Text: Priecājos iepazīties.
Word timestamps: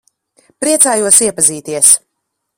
Priecājos 0.63 1.21
iepazīties. 1.27 1.95